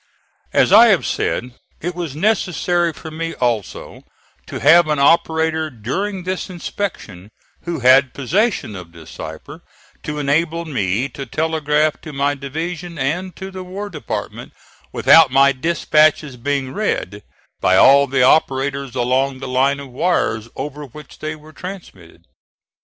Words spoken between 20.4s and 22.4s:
over which they were transmitted.